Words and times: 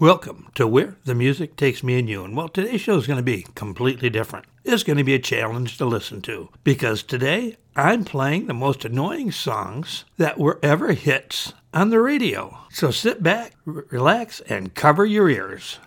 Welcome 0.00 0.48
to 0.56 0.66
Where 0.66 0.96
the 1.04 1.14
Music 1.14 1.54
Takes 1.56 1.84
Me 1.84 1.96
and 1.98 2.08
You. 2.08 2.24
And 2.24 2.36
well, 2.36 2.48
today's 2.48 2.80
show 2.80 2.96
is 2.96 3.06
going 3.06 3.18
to 3.18 3.22
be 3.22 3.46
completely 3.54 4.10
different. 4.10 4.46
It's 4.64 4.82
going 4.82 4.96
to 4.96 5.04
be 5.04 5.14
a 5.14 5.20
challenge 5.20 5.78
to 5.78 5.84
listen 5.84 6.20
to 6.22 6.48
because 6.64 7.04
today 7.04 7.56
I'm 7.76 8.04
playing 8.04 8.46
the 8.46 8.54
most 8.54 8.84
annoying 8.84 9.30
songs 9.30 10.04
that 10.16 10.36
were 10.36 10.58
ever 10.64 10.94
hits 10.94 11.52
on 11.72 11.90
the 11.90 12.00
radio. 12.00 12.58
So 12.70 12.90
sit 12.90 13.22
back, 13.22 13.52
r- 13.68 13.84
relax, 13.90 14.40
and 14.40 14.74
cover 14.74 15.04
your 15.06 15.30
ears. 15.30 15.78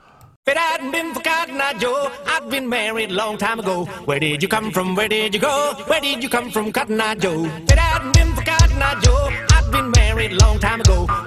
If 0.45 0.53
it 0.53 0.57
hadn't 0.57 0.91
been 0.91 1.13
for 1.13 1.19
Cotton 1.19 1.59
Eye 1.59 1.73
Joe, 1.73 2.09
I'd 2.27 2.49
been 2.49 2.69
married 2.69 3.11
a 3.11 3.15
long 3.15 3.37
time 3.37 3.59
ago. 3.59 3.83
Where 4.05 4.21
did 4.21 4.41
you 4.41 4.47
come 4.47 4.71
from? 4.71 4.95
Where 4.95 5.09
did 5.09 5.33
you 5.33 5.41
go? 5.41 5.73
Where 5.87 5.99
did 5.99 6.23
you 6.23 6.29
come 6.29 6.49
from, 6.49 6.71
Cotton 6.71 7.01
Eye 7.01 7.15
Joe? 7.15 7.43
If 7.43 7.71
it 7.73 7.77
hadn't 7.77 8.13
been 8.15 8.33
for 8.33 8.41
Cotton 8.43 8.81
Eye 8.81 9.01
Joe, 9.01 9.29
I'd 9.51 9.69
been 9.69 9.91
married 9.91 10.31
a 10.31 10.37
long 10.37 10.59
time 10.59 10.79
ago. 10.79 11.26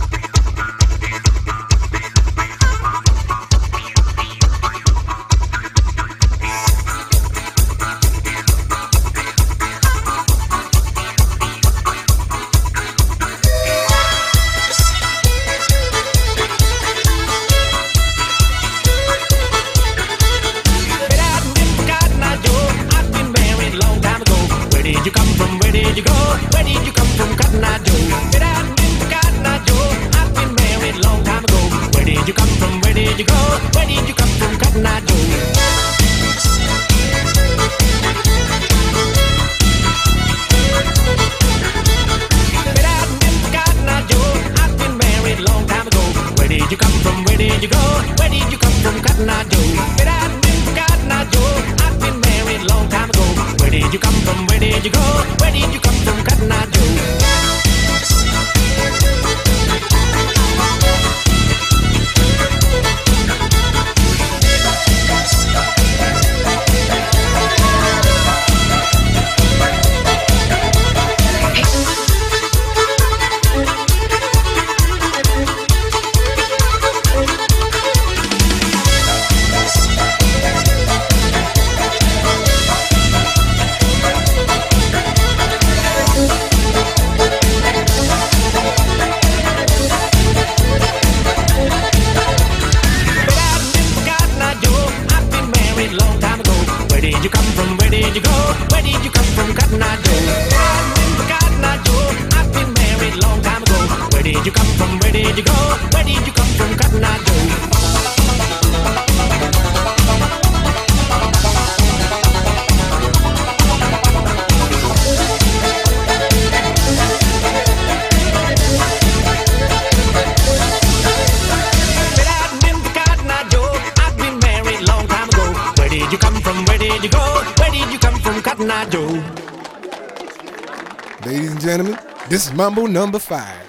Number 132.91 133.19
five. 133.19 133.67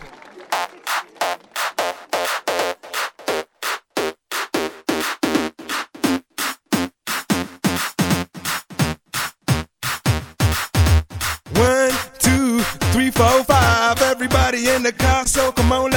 One, 11.55 11.93
two, 12.19 12.61
three, 12.91 13.11
four, 13.11 13.45
five. 13.45 14.03
Everybody 14.03 14.69
in 14.71 14.83
the 14.83 14.93
car, 14.93 15.27
so 15.27 15.53
come 15.53 15.71
on, 15.71 15.92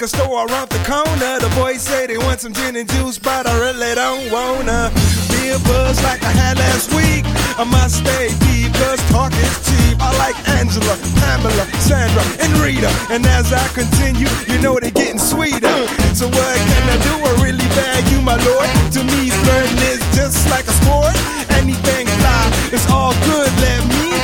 liquor 0.00 0.16
store 0.16 0.46
around 0.46 0.70
the 0.70 0.80
corner. 0.88 1.38
The 1.40 1.52
boys 1.60 1.82
say 1.82 2.06
they 2.06 2.16
want 2.16 2.40
some 2.40 2.54
gin 2.54 2.74
and 2.76 2.88
juice, 2.88 3.18
but 3.18 3.46
I 3.46 3.52
really 3.60 3.94
don't 3.94 4.32
wanna 4.32 4.90
be 5.28 5.50
a 5.52 5.58
buzz 5.68 6.02
like 6.02 6.22
I 6.22 6.32
had 6.32 6.56
last 6.56 6.88
week. 6.94 7.24
I 7.60 7.64
must 7.64 8.00
stay 8.00 8.32
deep, 8.48 8.72
cause 8.80 9.00
talk 9.10 9.32
is 9.32 9.56
cheap. 9.66 10.00
I 10.00 10.08
like 10.16 10.36
Angela, 10.56 10.96
Pamela, 11.20 11.64
Sandra, 11.84 12.24
and 12.40 12.52
Rita. 12.64 12.88
And 13.12 13.26
as 13.26 13.52
I 13.52 13.66
continue, 13.76 14.30
you 14.48 14.56
know 14.62 14.78
they're 14.80 14.90
getting 14.90 15.18
sweeter. 15.18 15.78
So 16.16 16.28
what 16.28 16.56
can 16.70 16.84
I 16.88 16.96
do? 17.04 17.14
I 17.20 17.32
really 17.44 17.68
you, 18.08 18.22
my 18.22 18.40
lord. 18.40 18.68
To 18.96 19.04
me, 19.04 19.28
flirting 19.28 19.84
is 19.92 20.00
just 20.16 20.48
like 20.48 20.64
a 20.64 20.74
sport. 20.80 21.12
Anything 21.60 22.06
fly, 22.24 22.44
it's 22.72 22.88
all 22.88 23.12
good. 23.28 23.52
Let 23.60 23.84
me 23.84 23.99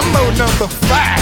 Mambo 0.00 0.30
number 0.38 0.66
five. 0.88 1.20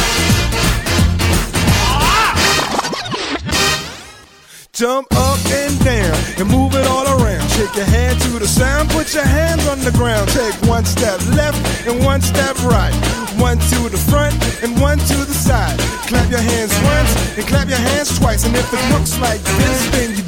Jump 4.73 5.09
up 5.17 5.39
and 5.51 5.75
down 5.85 6.15
and 6.39 6.49
move 6.49 6.77
it 6.77 6.87
all 6.87 7.07
around. 7.19 7.49
Shake 7.51 7.75
your 7.75 7.87
hand 7.87 8.21
to 8.21 8.39
the 8.39 8.47
sound, 8.47 8.89
put 8.91 9.13
your 9.13 9.25
hands 9.25 9.67
on 9.67 9.81
the 9.81 9.91
ground. 9.91 10.29
Take 10.29 10.55
one 10.71 10.85
step 10.85 11.19
left 11.35 11.59
and 11.89 12.05
one 12.05 12.21
step 12.21 12.55
right. 12.63 12.95
One 13.43 13.59
to 13.59 13.89
the 13.89 13.99
front 13.99 14.35
and 14.63 14.81
one 14.81 14.99
to 14.99 15.17
the 15.27 15.35
side. 15.35 15.77
Clap 16.07 16.31
your 16.31 16.41
hands 16.41 16.71
once 16.87 17.11
and 17.37 17.47
clap 17.49 17.69
your 17.69 17.79
hands 17.79 18.17
twice. 18.17 18.47
And 18.47 18.55
if 18.55 18.73
it 18.73 18.95
looks 18.95 19.19
like 19.19 19.41
this, 19.43 19.91
then 19.91 20.15
you're 20.15 20.28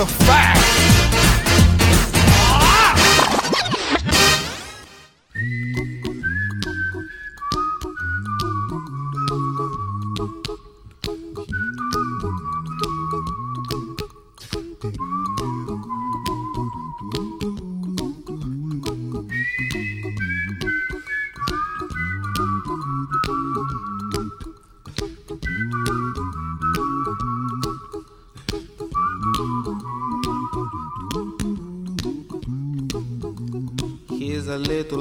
Mambo 0.00 0.30
number 0.30 0.49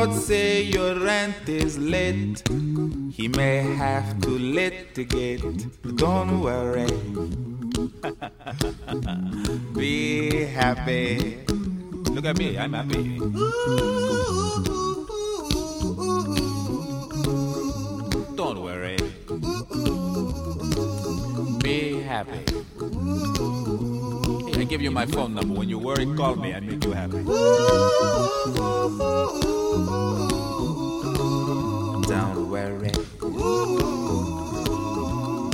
Landlord 0.00 0.22
say 0.22 0.62
your 0.62 0.98
rent 0.98 1.46
is 1.48 1.78
late. 1.78 2.42
He 3.12 3.28
may 3.28 3.58
have 3.76 4.20
to 4.22 4.30
litigate. 4.30 5.42
Don't 5.96 6.40
worry. 6.40 6.86
Be 9.74 10.44
happy. 10.46 11.38
Look 12.14 12.24
at 12.24 12.38
me, 12.38 12.58
I'm 12.58 12.72
happy. 12.72 13.18
Don't 18.36 18.62
worry. 18.62 18.96
Be 21.62 22.00
happy. 22.00 22.40
Hey, 24.50 24.60
I 24.60 24.64
give 24.64 24.80
you 24.80 24.90
my 24.90 25.04
phone 25.06 25.34
number. 25.34 25.54
When 25.58 25.68
you 25.68 25.78
worry, 25.78 26.06
call 26.16 26.36
me. 26.36 26.54
I 26.54 26.60
you 26.84 26.92
happy. 26.92 27.22
Don't 32.08 32.50
worry. 32.50 32.92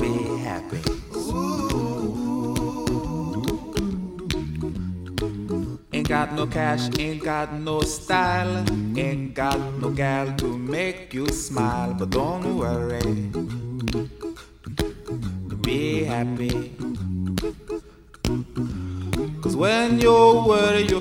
Be 0.00 0.12
happy. 0.42 0.80
Ain't 5.92 6.08
got 6.08 6.32
no 6.34 6.46
cash, 6.46 6.88
ain't 6.98 7.22
got 7.22 7.52
no 7.54 7.80
style, 7.80 8.64
ain't 8.96 9.34
got 9.34 9.58
no 9.80 9.90
gal 9.90 10.34
to 10.36 10.58
make 10.58 11.14
you 11.14 11.26
smile, 11.28 11.94
but 11.94 12.10
don't 12.10 12.56
worry. 12.56 13.30
Be 15.62 16.04
happy. 16.04 16.76
Cause 19.42 19.54
when 19.54 20.00
you 20.00 20.44
worry, 20.46 20.86
your 20.88 21.00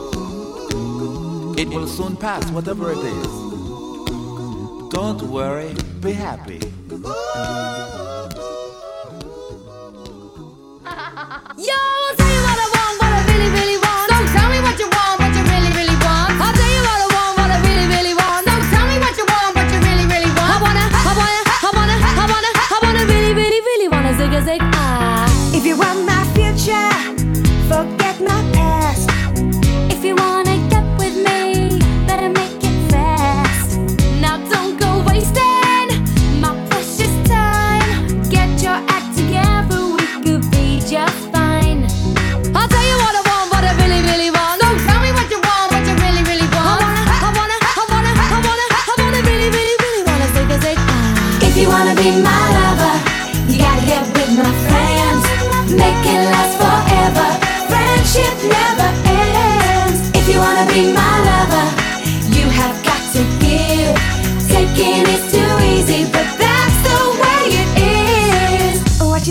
It 1.61 1.67
will 1.69 1.85
soon 1.85 2.15
pass, 2.15 2.49
whatever 2.49 2.91
it 2.91 2.97
is. 2.97 3.27
Don't 4.89 5.21
worry, 5.21 5.75
be 5.99 6.11
happy. 6.11 6.59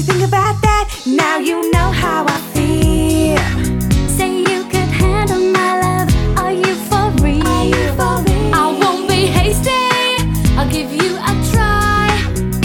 You 0.01 0.07
think 0.07 0.27
about 0.27 0.57
that? 0.63 0.89
Now 1.05 1.37
you 1.39 1.71
know 1.73 1.91
how 1.93 2.25
I 2.25 2.39
feel. 2.57 3.37
Say 4.17 4.41
you 4.49 4.65
could 4.73 4.89
handle 4.89 5.45
my 5.53 5.71
love. 5.85 6.09
Are 6.41 6.53
you 6.53 6.73
for 6.89 7.13
real? 7.21 7.45
I 7.45 8.65
won't 8.81 9.09
be 9.09 9.29
hasty. 9.29 9.77
I'll 10.57 10.71
give 10.71 10.89
you 10.89 11.21
a 11.21 11.33
try. 11.53 12.09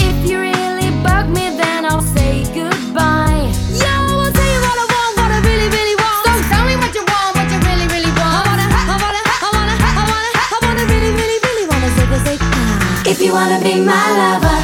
If 0.00 0.16
you 0.24 0.40
really 0.40 0.88
bug 1.04 1.28
me, 1.28 1.52
then 1.60 1.84
I'll 1.84 2.00
say 2.16 2.44
goodbye. 2.56 3.44
Yo, 3.84 3.84
I'll 3.84 4.32
tell 4.32 4.50
you 4.54 4.60
what 4.64 4.76
I 4.80 4.86
want, 4.96 5.12
what 5.20 5.30
I 5.36 5.40
really, 5.44 5.68
really 5.68 5.96
want. 6.00 6.24
So 6.24 6.40
tell 6.48 6.64
me 6.64 6.74
what 6.80 6.92
you 6.96 7.04
want, 7.04 7.36
what 7.36 7.48
you 7.52 7.60
really, 7.68 7.88
really 7.92 8.12
want. 8.16 8.32
I 8.32 8.48
wanna, 8.48 8.64
I 8.64 8.96
wanna, 8.96 9.22
I 9.28 9.48
wanna, 9.52 9.76
I 9.76 10.02
wanna, 10.08 10.30
I 10.40 10.56
wanna 10.64 10.84
really, 10.88 11.12
really, 11.12 11.38
really 11.44 11.66
wanna 11.68 11.88
a 11.92 12.18
zig. 12.24 12.40
Ah. 12.40 13.12
If 13.12 13.20
you 13.20 13.36
wanna 13.36 13.60
be 13.60 13.76
my 13.84 14.06
lover, 14.24 14.58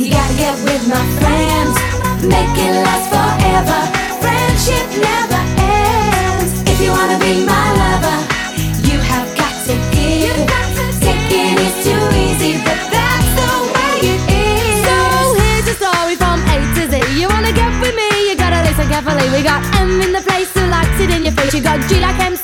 you 0.00 0.08
gotta 0.08 0.34
get 0.40 0.56
with 0.64 0.88
my 0.88 1.04
friends. 1.20 1.83
Make 2.24 2.56
it 2.56 2.74
last 2.86 3.06
forever. 3.12 3.80
Friendship 4.22 4.88
never 4.96 5.40
ends. 5.60 6.52
If 6.72 6.80
you 6.80 6.90
wanna 6.90 7.18
be 7.18 7.44
my 7.44 7.66
lover, 7.80 8.18
you 8.88 8.98
have 8.98 9.28
got 9.36 9.54
to 9.68 9.74
give. 9.92 10.38
Taking 11.04 11.58
is 11.60 11.76
too 11.84 12.02
easy, 12.24 12.52
but 12.64 12.80
that's 12.94 13.30
the 13.40 13.52
way 13.74 13.94
it 14.12 14.22
is. 14.24 14.76
So 14.88 14.96
here's 15.36 15.68
a 15.68 15.76
story 15.76 16.16
from 16.16 16.40
A 16.48 16.56
to 16.76 16.82
Z. 16.90 16.94
You 17.20 17.28
wanna 17.28 17.52
get 17.52 17.70
with 17.82 17.94
me? 17.94 18.08
You 18.28 18.36
gotta 18.36 18.60
listen 18.68 18.88
carefully. 18.88 19.28
We 19.28 19.42
got 19.42 19.60
M 19.76 20.00
in 20.00 20.12
the 20.12 20.22
place 20.22 20.50
who 20.56 20.64
likes 20.66 20.98
it 21.00 21.10
in 21.10 21.24
your 21.24 21.32
face. 21.32 21.52
You 21.52 21.62
got 21.62 21.78
G 21.88 22.00
like 22.00 22.18
MC 22.18 22.43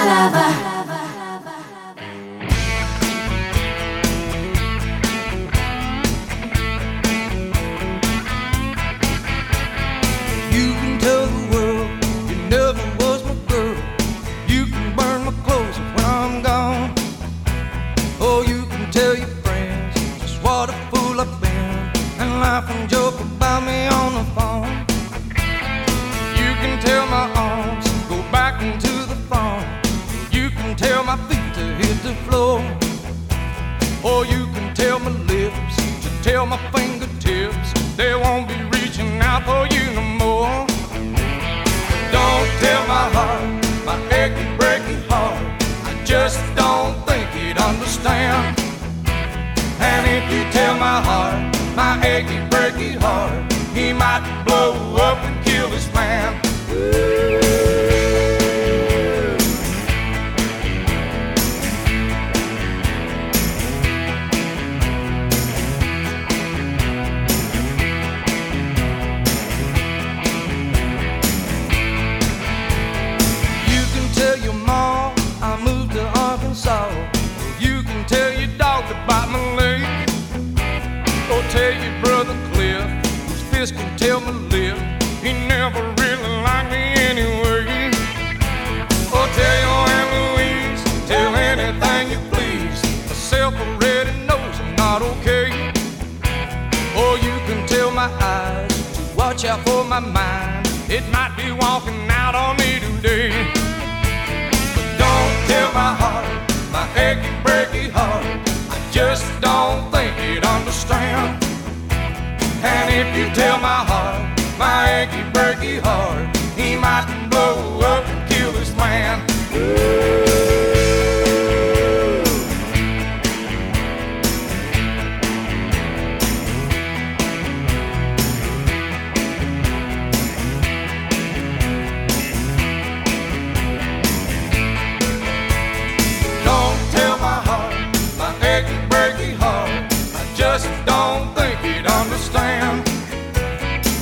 don't 140.85 141.33
think 141.35 141.59
he'd 141.59 141.85
understand. 141.85 142.87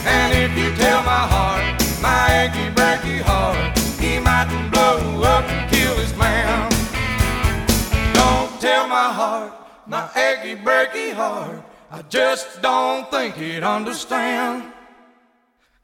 And 0.06 0.30
if 0.38 0.58
you 0.58 0.76
tell 0.76 1.04
my 1.04 1.24
heart, 1.34 1.82
my 2.02 2.26
achy, 2.44 2.74
breaky 2.74 3.22
heart, 3.22 3.78
he 4.00 4.20
might 4.20 4.50
blow 4.72 5.24
up 5.24 5.46
and 5.46 5.70
kill 5.72 5.96
his 5.96 6.16
man. 6.16 6.70
Don't 8.14 8.62
tell 8.62 8.88
my 8.88 9.12
heart, 9.12 9.54
my 9.88 10.10
achy, 10.16 10.56
breaky 10.56 11.14
heart. 11.14 11.64
I 11.92 12.02
just 12.04 12.62
don't 12.62 13.10
think 13.12 13.36
he'd 13.36 13.64
understand. 13.64 14.72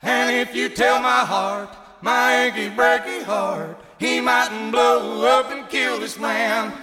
And 0.02 0.36
if 0.36 0.56
you 0.56 0.70
tell 0.70 1.02
my 1.02 1.26
heart, 1.26 1.70
my 2.02 2.46
achy, 2.46 2.70
breaky 2.70 3.24
heart, 3.24 3.80
he 3.98 4.22
mightn't 4.22 4.72
blow 4.72 5.26
up 5.26 5.52
and 5.52 5.68
kill 5.70 6.00
this 6.00 6.20
man. 6.20 6.74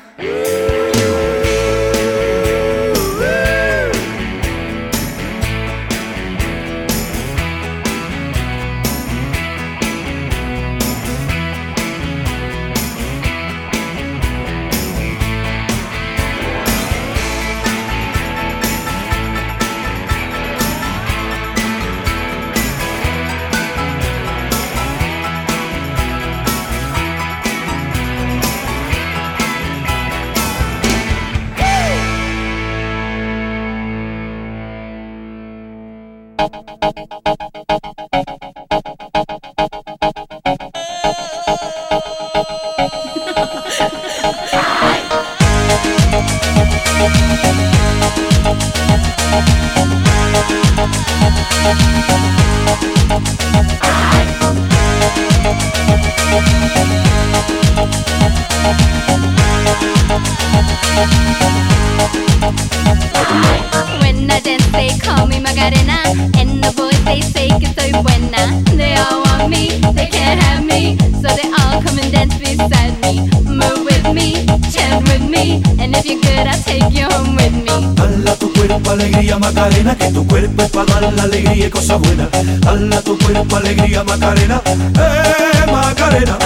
And 66.43 66.62
the 66.62 66.71
voice 66.73 66.99
they 67.05 67.21
say 67.21 67.49
can 67.49 67.73
say 67.75 67.93
when 67.93 68.35
I 68.35 68.62
They 68.76 68.97
all 68.97 69.23
want 69.23 69.50
me, 69.50 69.79
they 69.93 70.07
can't 70.07 70.41
have 70.43 70.64
me 70.64 70.99
So 71.23 71.29
they 71.29 71.49
all 71.50 71.81
come 71.83 71.99
and 71.99 72.11
dance 72.12 72.37
beside 72.38 73.00
me 73.00 73.31
Move 73.45 73.85
with 73.85 74.12
me, 74.12 74.45
chant 74.73 75.09
with 75.09 75.23
me 75.29 75.62
And 75.79 75.95
if 75.97 76.05
you're 76.05 76.21
good, 76.21 76.47
I'll 76.47 76.62
take 76.62 76.93
you 76.93 77.07
home 77.07 77.37
with 77.37 78.47
me. 78.47 78.51
Cuerpo 78.62 78.90
alegría 78.92 79.38
Macarena, 79.40 79.97
que 79.97 80.09
tu 80.12 80.25
cuerpo 80.25 80.69
para 80.69 81.00
dar 81.00 81.12
la 81.14 81.25
alegría 81.25 81.66
y 81.66 81.71
cosas 81.71 81.99
buenas. 81.99 82.28
Dala 82.61 83.02
tu 83.02 83.19
cuerpo 83.19 83.57
alegría 83.57 84.04
Macarena, 84.04 84.62
eh 84.64 85.66
Macarena. 85.73 86.38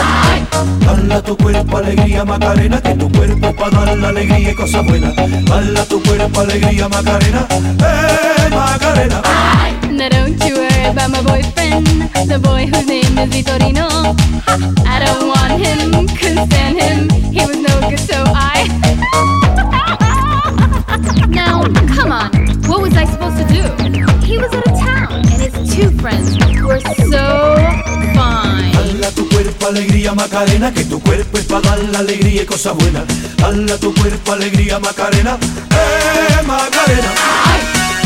Dala 0.80 1.22
tu 1.22 1.36
cuerpo 1.36 1.76
alegría 1.76 2.24
Macarena, 2.24 2.80
que 2.80 2.94
tu 2.94 3.12
cuerpo 3.12 3.54
para 3.54 3.84
dar 3.84 3.98
la 3.98 4.08
alegría 4.08 4.50
y 4.50 4.54
cosas 4.54 4.86
buenas. 4.86 5.14
Dala 5.44 5.84
tu 5.84 6.02
cuerpo 6.02 6.40
alegría 6.40 6.88
Macarena, 6.88 7.46
eh 7.50 8.48
Macarena. 8.50 9.22
Now 9.90 10.08
don't 10.08 10.42
you 10.42 10.56
worry 10.56 10.84
about 10.86 11.10
my 11.10 11.20
boyfriend, 11.20 11.86
the 12.28 12.38
boy 12.38 12.64
whose 12.64 12.86
name 12.86 13.18
is 13.18 13.28
Vitorino. 13.28 14.16
I 14.86 15.04
don't 15.04 15.28
want 15.28 15.60
him, 15.62 16.08
couldn't 16.16 16.46
stand 16.50 16.80
him. 16.80 17.10
He 17.30 17.44
was 17.44 17.58
no 17.58 17.90
good, 17.90 18.00
so 18.00 18.24
I. 18.24 18.55
was 22.86 22.96
I 22.96 23.04
supposed 23.04 23.38
to 23.38 23.46
do? 23.50 23.62
He 24.24 24.38
was 24.38 24.52
out 24.54 24.66
of 24.66 24.78
town, 24.78 25.12
and 25.12 25.40
his 25.42 25.54
two 25.74 25.90
friends 25.98 26.38
were 26.62 26.80
so 27.10 27.56
fine. 28.14 28.72
Dala 28.72 29.10
tu 29.14 29.28
cuerpo 29.28 29.66
alegría 29.66 30.14
Macarena, 30.14 30.72
que 30.72 30.84
tu 30.84 31.00
cuerpo 31.00 31.38
es 31.38 31.44
para 31.44 31.62
dar 31.62 31.78
la 31.78 31.98
alegría 31.98 32.42
y 32.42 32.46
cosas 32.46 32.74
buenas. 32.76 33.04
Dala 33.36 33.76
tu 33.78 33.92
cuerpo 33.94 34.32
alegría 34.32 34.78
Macarena, 34.78 35.36
eh 35.70 36.42
Macarena. 36.46 37.10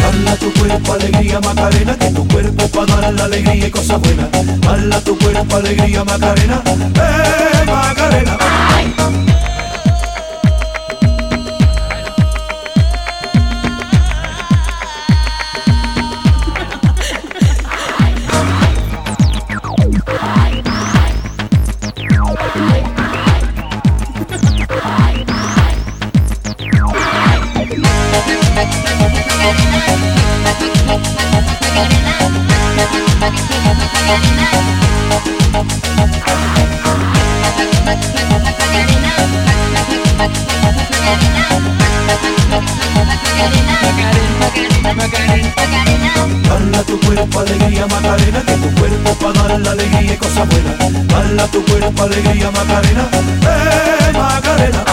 Dala 0.02 0.36
tu 0.36 0.52
cuerpo 0.54 0.92
alegría 0.94 1.40
Macarena, 1.40 1.96
que 1.98 2.10
tu 2.10 2.26
cuerpo 2.28 2.68
para 2.68 3.00
dar 3.00 3.14
la 3.14 3.24
alegría 3.24 3.66
y 3.66 3.70
cosas 3.70 4.00
buenas. 4.00 4.28
Dala 4.60 5.00
tu 5.00 5.18
cuerpo 5.18 5.56
alegría 5.56 6.04
Macarena, 6.04 6.62
eh 6.66 7.64
Macarena. 7.66 8.38
Tu 51.50 51.64
cuerpo 51.64 52.02
alegría 52.02 52.50
Macarena, 52.50 53.08
eh 53.42 54.12
Macarena. 54.12 54.84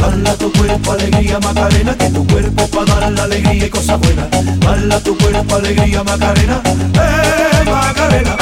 Dala 0.00 0.34
tu 0.36 0.52
cuerpo 0.52 0.92
alegría 0.92 1.38
Macarena, 1.40 1.96
que 1.96 2.10
tu 2.10 2.26
cuerpo 2.26 2.66
para 2.68 3.00
dar 3.00 3.12
la 3.12 3.22
alegría 3.24 3.66
y 3.66 3.70
cosas 3.70 3.98
buenas. 4.00 4.28
Dala 4.60 5.00
tu 5.00 5.16
cuerpo 5.16 5.56
alegría 5.56 6.02
Macarena, 6.04 6.60
eh 6.94 7.64
Macarena. 7.64 8.36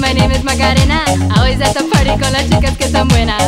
My 0.00 0.12
name 0.12 0.30
is 0.30 0.42
Macarena. 0.42 1.04
Always 1.36 1.60
at 1.60 1.74
the 1.74 1.84
party 1.92 2.16
con 2.18 2.32
las 2.32 2.48
chicas 2.48 2.76
que 2.76 2.84
están 2.84 3.08
buenas. 3.08 3.42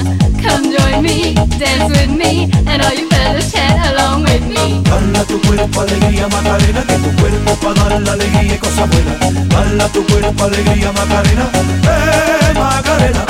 Come 0.45 0.77
join 0.77 1.03
me, 1.03 1.35
dance 1.59 1.89
with 1.89 2.11
me, 2.11 2.51
and 2.67 2.83
all 2.83 2.93
you 2.93 3.09
fellas 3.09 3.51
chat 3.51 3.79
along 3.91 4.25
with 4.25 4.45
me. 4.47 4.83
Dala 4.85 5.25
tu 5.25 5.41
cuerpo 5.41 5.81
alegría 5.81 6.29
Macarena, 6.29 6.83
que 6.83 6.97
tu 6.99 7.11
cuerpo 7.17 7.55
para 7.57 7.89
dar 7.89 8.01
la 8.03 8.13
alegría 8.13 8.55
y 8.55 8.59
cosas 8.59 8.89
buenas. 8.91 9.49
Dala 9.49 9.89
tu 9.89 10.05
cuerpo 10.07 10.45
alegría 10.45 10.93
Macarena, 10.93 11.47
eh 11.85 12.55
Macarena. 12.55 13.25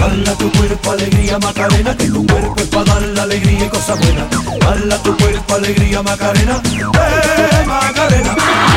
Dala 0.00 0.32
tu 0.38 0.52
cuerpo 0.52 0.90
alegría 0.90 1.38
Macarena, 1.38 1.96
que 1.96 2.06
tu 2.06 2.26
cuerpo 2.26 2.54
es 2.56 2.68
para 2.68 2.84
dar 2.84 3.02
la 3.02 3.22
alegría 3.24 3.66
y 3.66 3.68
cosas 3.68 3.98
buenas. 3.98 4.26
Dala 4.60 4.96
tu 5.02 5.16
cuerpo 5.16 5.54
alegría 5.54 6.02
Macarena, 6.02 6.62
eh 6.64 7.64
Macarena. 7.66 8.71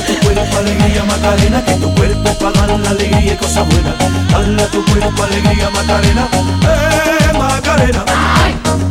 Dala 0.00 0.06
tu 0.06 0.26
cuerpo 0.26 0.56
alegría 0.56 1.04
Macarena, 1.04 1.64
que 1.64 1.74
tu 1.74 1.94
cuerpo 1.94 2.38
para 2.38 2.66
dar 2.66 2.80
la 2.80 2.90
alegría 2.90 3.34
y 3.34 3.36
cosas 3.36 3.68
buenas. 3.68 3.94
Dala 4.30 4.66
tu 4.68 4.84
cuerpo 4.86 5.22
alegría 5.22 5.70
Macarena, 5.70 6.28
eh 6.62 7.38
Macarena. 7.38 8.04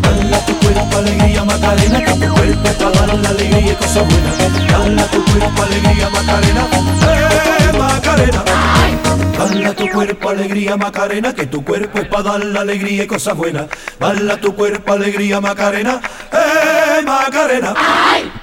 Dala 0.02 0.45
tu 0.45 0.60
cuerpo 0.60 0.98
alegría 0.98 1.43
Macarena, 1.43 2.06
que 2.06 2.13
tu 2.13 2.34
cuerpo 2.34 2.69
para 2.78 3.08
dar 3.08 3.17
la 3.17 3.30
alegría 3.30 3.72
y 3.72 3.76
cosas 3.76 4.06
buenas. 4.08 4.38
Dala 4.69 5.04
tu 5.08 5.26
cuerpo 5.26 5.63
alegría 5.63 6.10
Macarena, 6.10 6.67
eh 7.02 7.78
Macarena. 7.78 8.43
Dala 9.38 9.74
tu 9.74 9.89
cuerpo 9.89 10.30
alegría 10.30 10.78
Macarena, 10.78 11.34
que 11.34 11.48
tu 11.48 11.65
cuerpo 11.65 12.00
es 12.00 12.08
para 12.08 12.24
dar 12.24 12.45
la 12.45 12.62
alegría 12.62 13.04
y 13.06 13.08
cosas 13.08 13.36
buenas. 13.36 13.65
Dala 14.00 14.38
tu 14.38 14.54
cuerpo 14.54 14.93
alegría 14.93 15.41
Macarena, 15.41 16.02
eh 16.32 17.02
Macarena. 17.04 17.74
like 18.22 18.38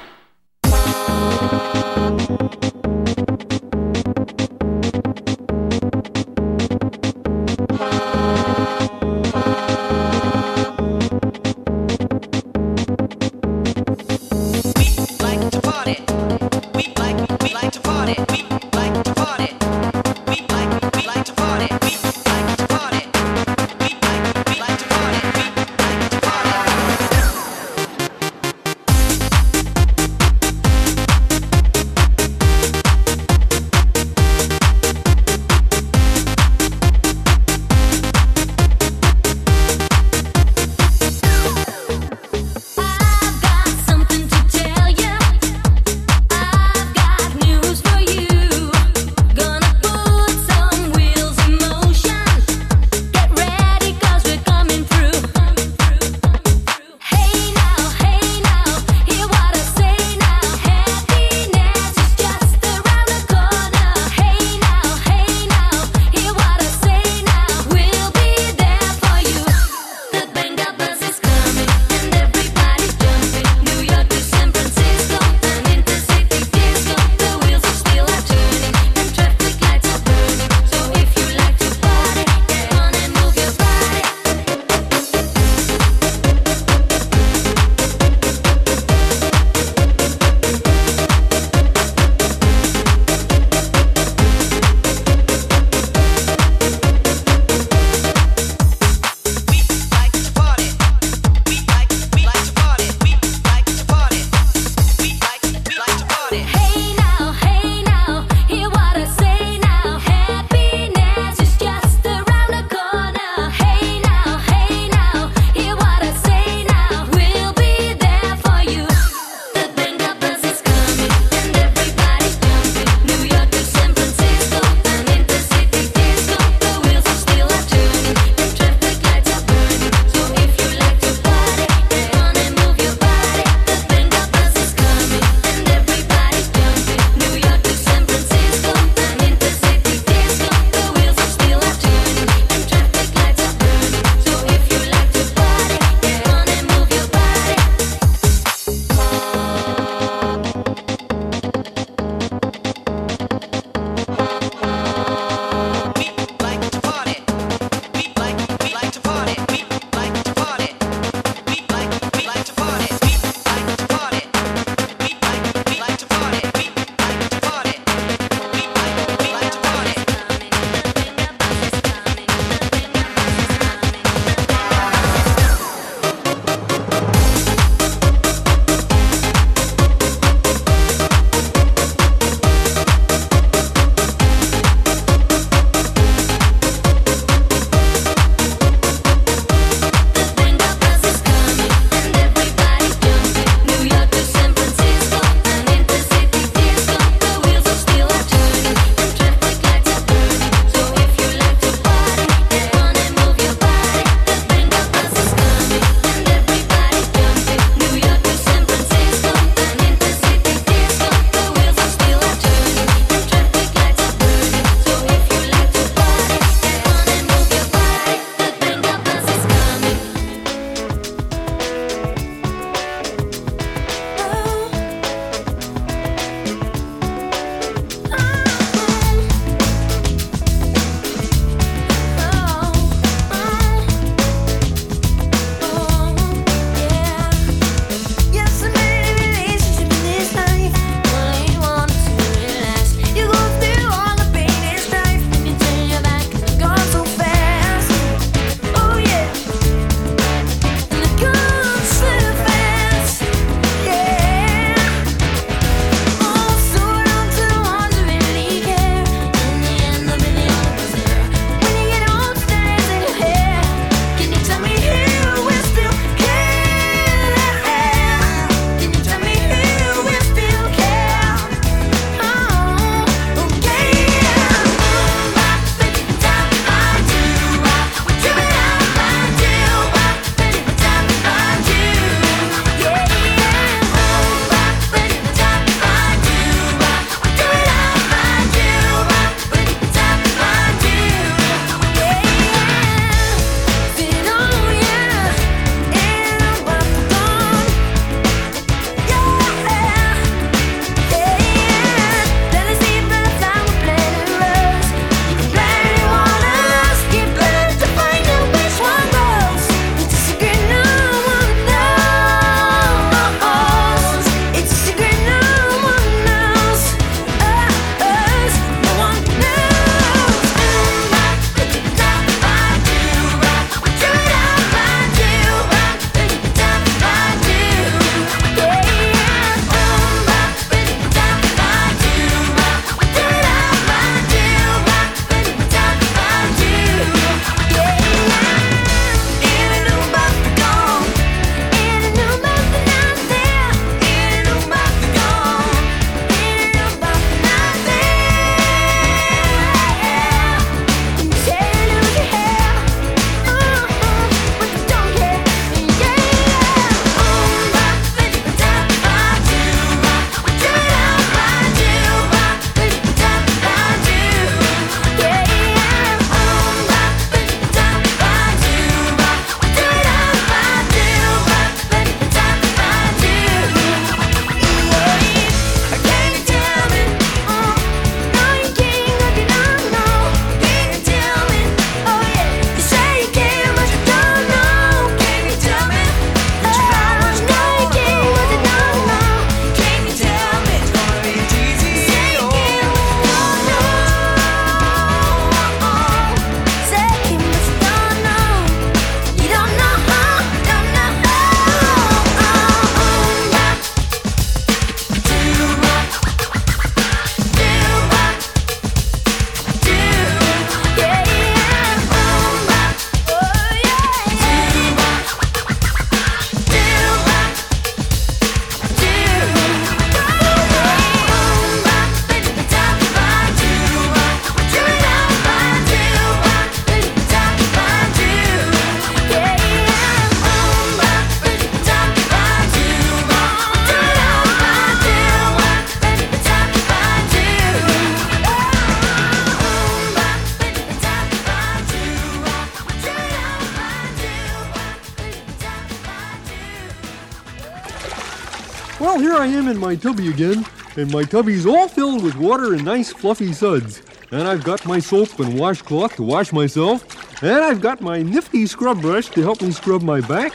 Well, 449.67 449.75
here 449.75 449.83
I 449.83 449.91
am 449.91 449.93
in 449.93 449.97
my 449.97 450.13
tubby 450.13 450.29
again, 450.29 450.65
and 450.97 451.11
my 451.11 451.25
tubby's 451.25 451.67
all 451.67 451.89
filled 451.89 452.23
with 452.23 452.37
water 452.37 452.75
and 452.75 452.85
nice 452.85 453.13
fluffy 453.13 453.53
suds. 453.53 454.01
And 454.31 454.47
I've 454.47 454.63
got 454.63 454.87
my 454.87 455.01
soap 455.01 455.41
and 455.41 455.59
washcloth 455.59 456.15
to 456.17 456.23
wash 456.23 456.53
myself, 456.53 457.03
and 457.43 457.65
I've 457.65 457.81
got 457.81 458.01
my 458.01 458.23
nifty 458.23 458.67
scrub 458.67 459.01
brush 459.01 459.29
to 459.31 459.43
help 459.43 459.63
me 459.63 459.73
scrub 459.73 460.03
my 460.03 460.21
back, 460.21 460.53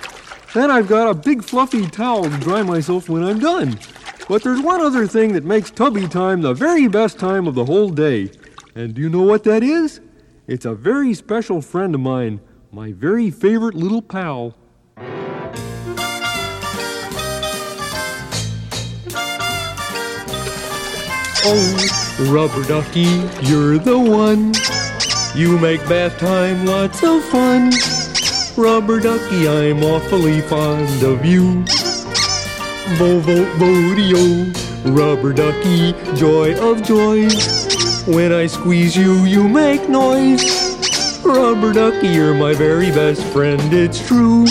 and 0.55 0.71
I've 0.71 0.87
got 0.87 1.09
a 1.09 1.13
big 1.13 1.43
fluffy 1.43 1.87
towel 1.87 2.23
to 2.23 2.37
dry 2.37 2.63
myself 2.63 3.09
when 3.09 3.21
I'm 3.21 3.39
done. 3.39 3.77
But 4.29 4.43
there's 4.43 4.61
one 4.61 4.79
other 4.79 5.05
thing 5.07 5.33
that 5.33 5.43
makes 5.43 5.71
tubby 5.71 6.07
time 6.07 6.41
the 6.41 6.53
very 6.53 6.87
best 6.87 7.19
time 7.19 7.47
of 7.47 7.55
the 7.55 7.65
whole 7.65 7.89
day. 7.89 8.31
And 8.75 8.93
do 8.93 9.01
you 9.01 9.09
know 9.09 9.23
what 9.23 9.43
that 9.43 9.61
is? 9.61 9.99
It's 10.47 10.65
a 10.65 10.73
very 10.73 11.13
special 11.15 11.61
friend 11.61 11.95
of 11.95 12.01
mine, 12.01 12.39
my 12.71 12.93
very 12.93 13.29
favorite 13.29 13.75
little 13.75 14.01
pal. 14.01 14.55
Oh, 21.43 22.27
rubber 22.29 22.63
ducky, 22.63 23.27
you're 23.41 23.79
the 23.79 23.97
one. 23.97 24.53
You 25.33 25.57
make 25.57 25.81
bath 25.89 26.19
time 26.19 26.67
lots 26.67 27.03
of 27.03 27.23
fun. 27.25 27.71
Rubber 28.55 28.99
ducky, 28.99 29.47
I'm 29.47 29.83
awfully 29.83 30.41
fond 30.41 31.01
of 31.01 31.25
you. 31.25 31.63
Bo 32.99 33.19
Bovo 33.21 33.45
bodeo, 33.57 34.53
rubber 34.95 35.33
ducky, 35.33 35.93
joy 36.15 36.53
of 36.59 36.83
joys. 36.83 38.05
When 38.05 38.31
I 38.31 38.45
squeeze 38.45 38.95
you, 38.95 39.25
you 39.25 39.47
make 39.47 39.89
noise. 39.89 40.43
Rubber 41.25 41.73
ducky, 41.73 42.09
you're 42.09 42.35
my 42.35 42.53
very 42.53 42.91
best 42.91 43.23
friend, 43.33 43.73
it's 43.73 44.05
true. 44.07 44.45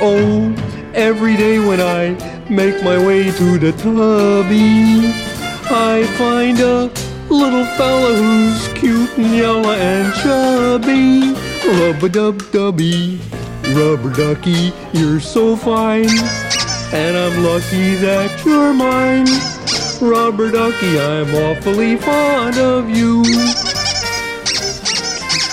Oh, 0.00 0.50
every 0.94 1.36
day 1.36 1.58
when 1.58 1.80
I 1.80 2.31
make 2.50 2.82
my 2.82 2.98
way 2.98 3.30
to 3.30 3.58
the 3.58 3.72
tubby, 3.72 5.12
I 5.70 6.04
find 6.18 6.58
a 6.60 6.90
little 7.32 7.64
fella 7.76 8.14
who's 8.14 8.68
cute 8.78 9.16
and 9.18 9.34
yellow 9.34 9.70
and 9.70 10.12
chubby. 10.14 11.32
Rub 11.66 12.02
a 12.02 12.08
dub 12.08 12.38
dubby, 12.52 13.18
rubber 13.74 14.10
ducky, 14.10 14.72
you're 14.92 15.20
so 15.20 15.56
fine. 15.56 16.08
And 16.92 17.16
I'm 17.16 17.42
lucky 17.42 17.94
that 17.96 18.44
you're 18.44 18.74
mine. 18.74 19.26
Rubber 20.00 20.50
ducky, 20.50 20.98
I'm 20.98 21.34
awfully 21.34 21.96
fond 21.96 22.58
of 22.58 22.90
you. 22.90 23.22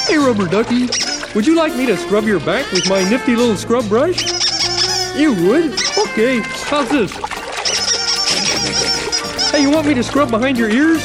Hey, 0.07 0.17
rubber 0.17 0.47
ducky, 0.47 0.89
would 1.35 1.45
you 1.45 1.55
like 1.55 1.75
me 1.75 1.85
to 1.85 1.95
scrub 1.95 2.25
your 2.25 2.39
back 2.39 2.69
with 2.71 2.89
my 2.89 3.07
nifty 3.09 3.35
little 3.35 3.55
scrub 3.55 3.87
brush? 3.87 4.25
You 5.15 5.33
would? 5.33 5.79
Okay, 5.97 6.41
how's 6.69 6.89
this? 6.89 7.11
Hey, 9.51 9.61
you 9.61 9.71
want 9.71 9.87
me 9.87 9.95
to 9.95 10.03
scrub 10.03 10.29
behind 10.29 10.57
your 10.57 10.69
ears? 10.69 11.01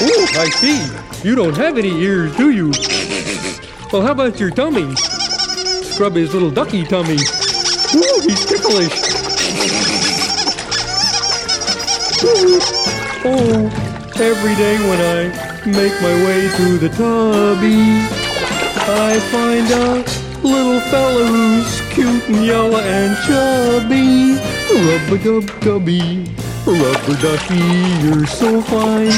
Oh, 0.00 0.26
I 0.38 0.48
see. 0.48 1.28
You 1.28 1.34
don't 1.34 1.56
have 1.56 1.76
any 1.76 1.90
ears, 2.00 2.34
do 2.36 2.50
you? 2.50 2.72
Well, 3.92 4.02
how 4.02 4.12
about 4.12 4.40
your 4.40 4.50
tummy? 4.50 4.94
Scrub 4.94 6.14
his 6.14 6.32
little 6.32 6.50
ducky 6.50 6.84
tummy. 6.84 7.18
Ooh, 7.94 8.20
he's 8.22 8.46
ticklish. 8.46 8.92
Ooh. 12.24 12.60
Oh, 13.24 13.68
every 14.16 14.54
day 14.54 14.78
when 14.88 15.00
I 15.00 15.28
make 15.66 15.92
my 16.00 16.14
way 16.24 16.48
through 16.50 16.78
the 16.78 16.88
tubby, 16.90 18.08
I 18.90 19.18
find 19.30 19.70
a 19.70 20.04
little 20.46 20.80
fella 20.88 21.26
who's 21.26 21.80
cute 21.92 22.28
and 22.28 22.46
yellow 22.46 22.78
and 22.78 23.16
chubby. 23.26 24.37
Rub-a-dub-dubby, 24.70 26.28
rubber 26.66 27.16
ducky, 27.22 27.56
you're 28.04 28.26
so 28.26 28.60
fine. 28.60 29.10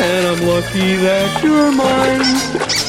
And 0.00 0.26
I'm 0.26 0.46
lucky 0.46 0.96
that 0.96 1.42
you're 1.44 1.70
mine. 1.70 2.24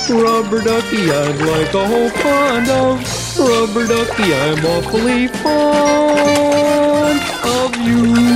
Rubber 0.09 0.61
ducky, 0.61 1.11
I'd 1.11 1.41
like 1.41 1.73
a 1.73 1.85
whole 1.85 2.09
pond 2.09 2.69
of. 2.69 2.99
Rubber 3.37 3.85
ducky, 3.85 4.33
I'm 4.33 4.65
awfully 4.65 5.27
fond 5.27 7.19
of 7.43 7.75
you. 7.85 8.32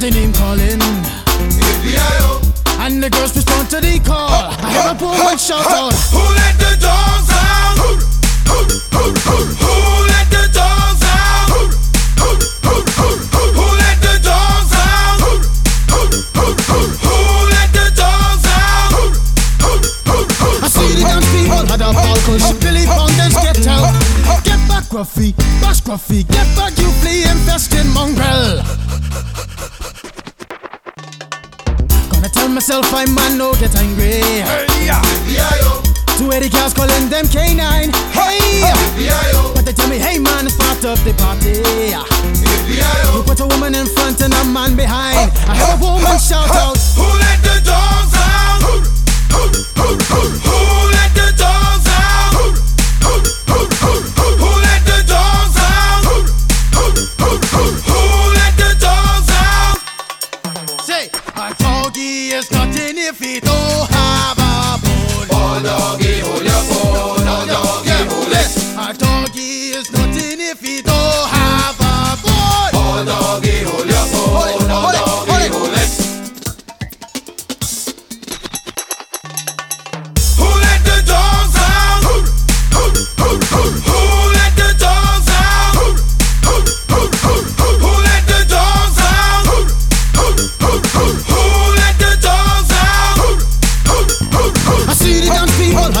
Fellas 0.00 0.14
started 0.14 0.14
name 0.14 0.32
calling, 0.32 0.78
B.I.O. 1.84 2.40
and 2.80 3.02
the 3.02 3.10
girls 3.10 3.36
respond 3.36 3.68
to 3.70 3.80
the 3.80 4.00
call. 4.00 4.28
I 4.30 4.70
hear 4.72 4.90
a 4.90 4.94
woman 4.94 5.38
shout 5.38 5.66
out, 5.66 5.92
Who 6.12 6.18
let 6.18 6.56
the 6.58 6.76
dogs 6.80 7.30
out? 7.30 7.76
Who 7.76 7.96
let 10.08 10.30
the 10.30 10.48
dogs 10.52 11.04
out? 11.04 11.50
Who 11.52 11.68
let 13.76 14.00
the 14.00 14.14
dogs 14.24 14.72
out? 14.72 15.20
Who 17.04 17.24
let 17.52 17.68
the 17.72 17.92
dogs 17.92 18.46
out? 18.48 18.92
I 20.62 20.68
see 20.68 20.94
the 20.96 21.04
dance 21.04 21.28
people 21.32 21.66
had 21.66 21.80
a 21.80 21.92
ball 21.92 22.16
cause 22.24 22.52
Billy 22.58 22.86
Fountains 22.86 23.36
get 23.36 23.66
out. 23.68 23.92
Get 24.44 24.60
back, 24.68 24.84
Gruffy, 24.88 25.36
bash 25.60 25.80
Gruffy, 25.82 26.24
get 26.26 26.46
back, 26.56 26.79
myself 32.70 32.94
I'm 32.94 33.12
man, 33.14 33.36
no 33.36 33.52
get 33.54 33.74
angry. 33.76 34.22
Hey, 34.22 34.86
yeah, 34.86 35.02
B.I.O. 35.26 35.82
Two 36.18 36.30
eighty 36.30 36.48
cows 36.48 36.72
calling 36.72 37.08
them 37.08 37.26
canine. 37.26 37.90
Hey! 38.14 38.62
B.I.O. 38.96 39.52
But 39.54 39.64
they 39.64 39.72
tell 39.72 39.88
me, 39.88 39.98
hey 39.98 40.18
man, 40.18 40.46
it's 40.46 40.56
part 40.56 40.84
of 40.84 41.02
the 41.02 41.12
party. 41.14 41.62
B.I.O. 41.62 43.16
You 43.16 43.22
put 43.24 43.40
a 43.40 43.46
woman 43.46 43.74
in 43.74 43.86
front 43.86 44.20
and 44.22 44.32
a 44.32 44.44
man 44.44 44.76
behind. 44.76 45.32
I 45.50 45.54
have 45.54 45.82
a 45.82 45.84
woman 45.84 46.18
shout 46.18 46.50
out. 46.50 46.79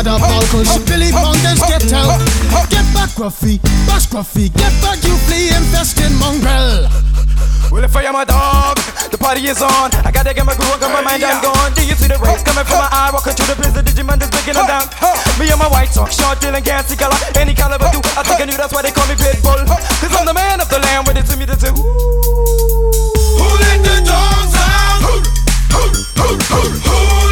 had 0.00 0.06
a 0.06 0.18
ball 0.18 0.42
cause 0.48 0.78
Billy 0.84 1.10
Fountains 1.12 1.60
get 1.68 1.92
out. 1.92 2.20
Get 2.70 2.86
back, 2.94 3.10
Gruffy, 3.16 3.60
bash 3.86 4.06
Gruffy, 4.08 4.52
get 4.54 4.72
back, 4.82 5.02
you 5.04 5.16
flea 5.26 5.48
infested 5.52 6.12
mongrel. 6.12 6.88
Well, 7.70 7.84
if 7.84 7.94
I 7.94 8.02
am 8.02 8.16
a 8.16 8.24
dog, 8.24 8.78
the 9.10 9.18
party 9.18 9.46
is 9.46 9.62
on. 9.62 9.90
I 10.04 10.10
gotta 10.10 10.34
get 10.34 10.44
my 10.44 10.54
groove 10.54 10.72
on, 10.72 10.80
'cause 10.80 10.90
my 10.90 11.02
mind, 11.02 11.22
I'm 11.22 11.40
gone. 11.42 11.72
Do 11.74 11.82
you 11.84 11.94
see 11.94 12.08
the 12.08 12.18
rays 12.18 12.42
coming 12.42 12.64
from 12.64 12.78
my 12.78 12.88
eye? 12.90 13.10
Walking 13.12 13.34
through 13.34 13.46
the 13.46 13.56
prison, 13.56 13.84
Digimon 13.84 14.20
is 14.22 14.30
breaking 14.30 14.54
them 14.54 14.66
down. 14.66 14.88
Me 15.38 15.48
and 15.50 15.58
my 15.58 15.68
white 15.68 15.92
talk, 15.92 16.10
short, 16.10 16.40
dealing, 16.40 16.64
can't 16.64 16.88
see 16.88 16.96
color. 16.96 17.16
Any 17.36 17.54
caliber, 17.54 17.88
do 17.92 18.00
I 18.16 18.22
think 18.24 18.40
I 18.40 18.44
knew 18.46 18.56
that's 18.56 18.72
why 18.72 18.82
they 18.82 18.90
call 18.90 19.06
me 19.06 19.14
Pitbull. 19.14 19.64
Cause 19.66 20.14
I'm 20.18 20.26
the 20.26 20.34
man 20.34 20.60
of 20.60 20.68
the 20.68 20.80
land, 20.80 21.06
with 21.06 21.16
it 21.16 21.26
to 21.26 21.36
me 21.36 21.46
to 21.46 21.56
do. 21.56 21.70
Who 23.38 23.46
let 23.62 23.78
the 23.86 23.96
dogs 24.02 24.54
out? 24.56 25.00
Who 25.04 25.12
let 25.14 25.94
the 26.16 26.28
dogs 26.50 27.29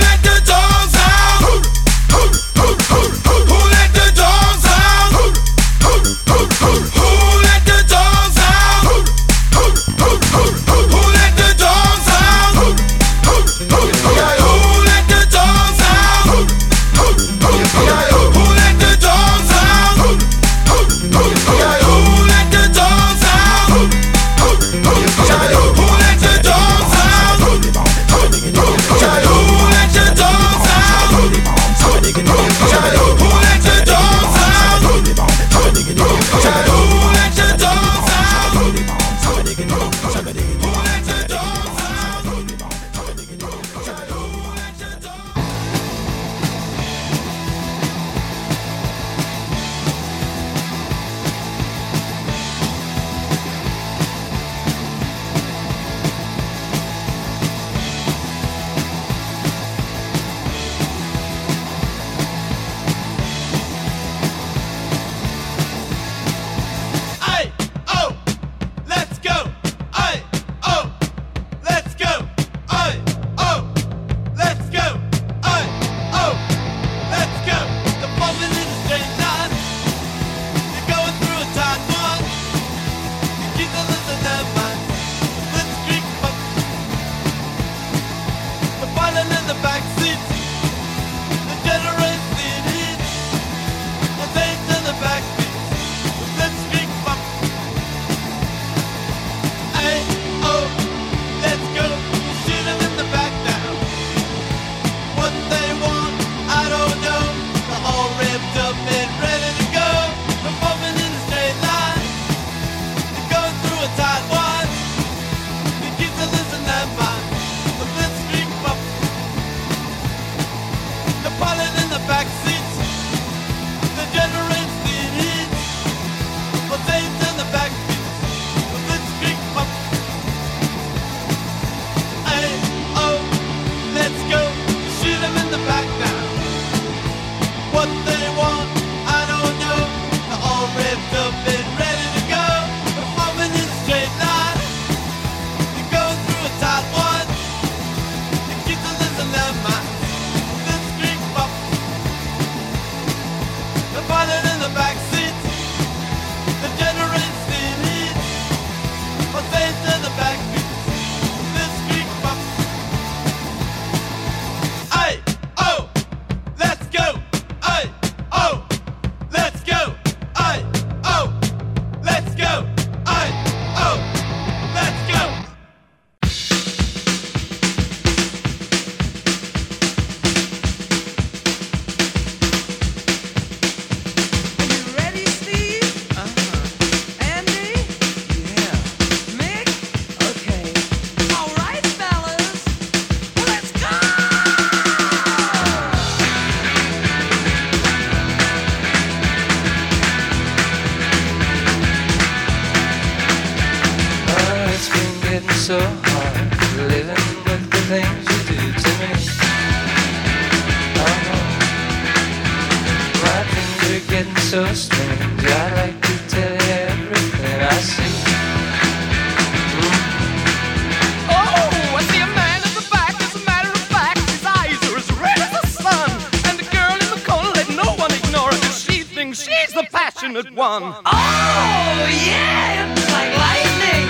fortunate 230.42 230.56
one. 230.56 230.94
Oh, 231.04 232.08
yeah! 232.08 232.94
Like 233.10 233.34
lightning, 233.34 234.06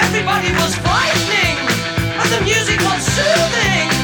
everybody 0.00 0.52
was 0.52 0.74
frightening, 0.76 1.58
and 2.20 2.28
the 2.30 2.40
music 2.44 2.80
was 2.82 3.02
soothing. 3.02 3.95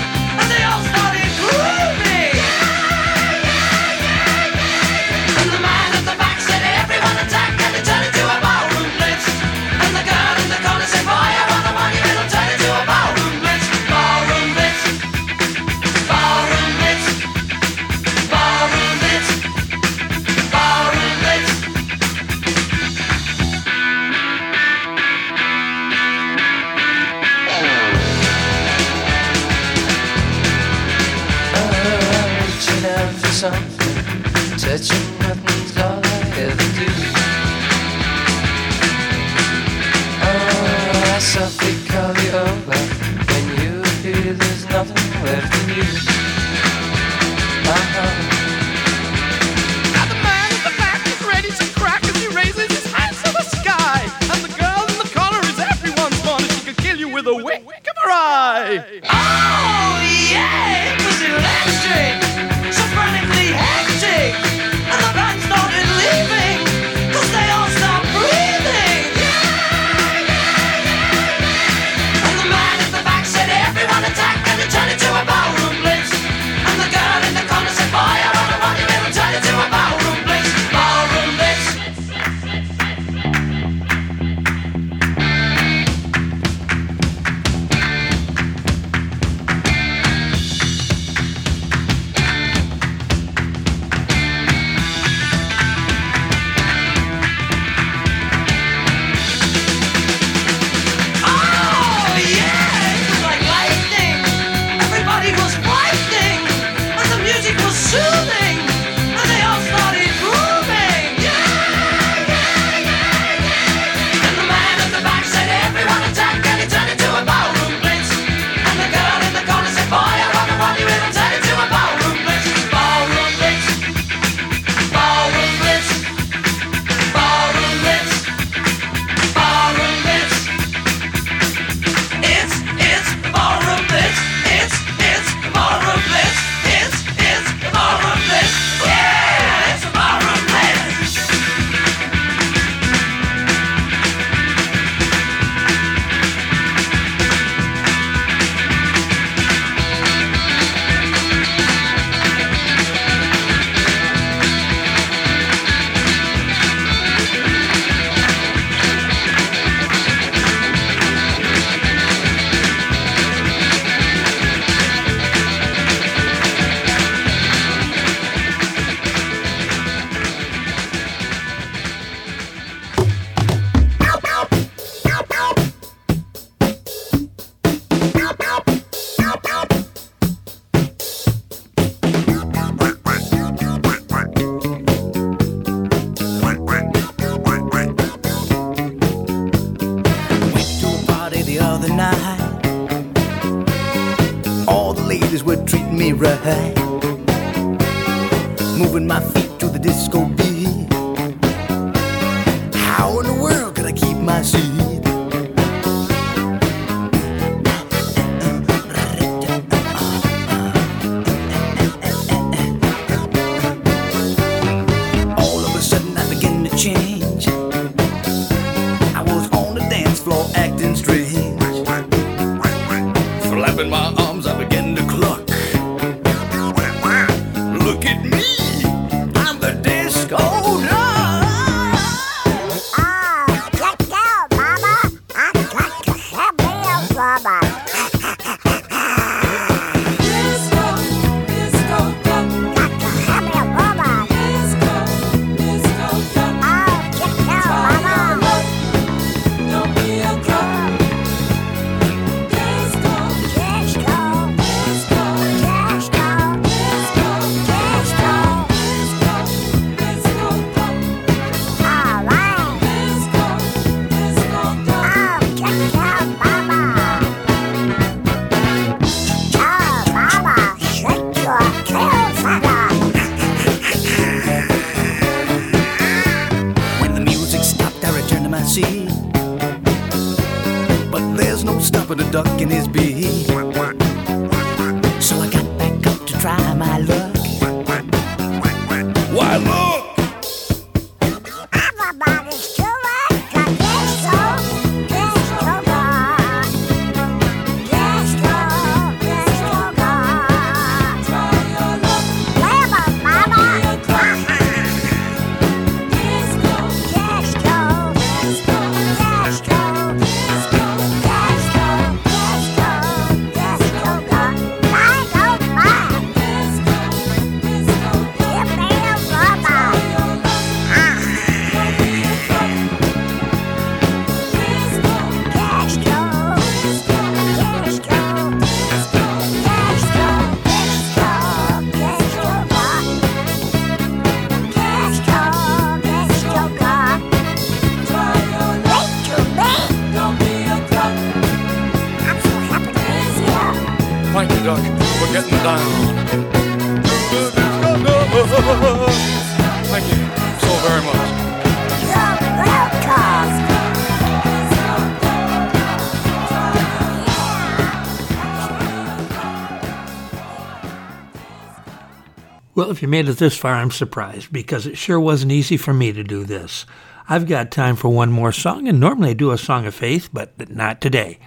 You 363.03 363.09
made 363.09 363.29
it 363.29 363.39
this 363.39 363.59
far, 363.59 363.75
I'm 363.75 363.91
surprised 363.91 364.53
because 364.53 364.87
it 364.87 364.97
sure 364.97 365.19
wasn't 365.19 365.51
easy 365.51 365.77
for 365.77 365.93
me 365.93 366.13
to 366.13 366.23
do 366.23 366.45
this. 366.45 366.87
I've 367.29 367.49
got 367.49 367.73
time 367.73 367.97
for 367.97 368.09
one 368.09 368.31
more 368.31 368.53
song, 368.53 368.87
and 368.87 369.01
normally 369.01 369.31
I 369.31 369.33
do 369.33 369.51
a 369.51 369.59
song 369.59 369.87
of 369.87 369.95
faith, 369.97 370.29
but 370.33 370.71
not 370.71 371.01
today. 371.01 371.41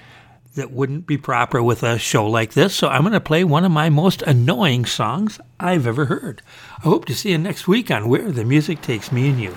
That 0.55 0.73
wouldn't 0.73 1.07
be 1.07 1.17
proper 1.17 1.63
with 1.63 1.81
a 1.81 1.97
show 1.97 2.27
like 2.27 2.55
this, 2.55 2.75
so 2.75 2.89
I'm 2.89 3.03
going 3.03 3.13
to 3.13 3.21
play 3.21 3.45
one 3.45 3.63
of 3.63 3.71
my 3.71 3.89
most 3.89 4.21
annoying 4.23 4.83
songs 4.83 5.39
I've 5.57 5.87
ever 5.87 6.07
heard. 6.07 6.41
I 6.79 6.81
hope 6.89 7.05
to 7.05 7.15
see 7.15 7.31
you 7.31 7.37
next 7.37 7.69
week 7.69 7.89
on 7.89 8.09
Where 8.09 8.33
the 8.33 8.43
Music 8.43 8.81
Takes 8.81 9.13
Me 9.13 9.29
and 9.29 9.39
You. 9.39 9.55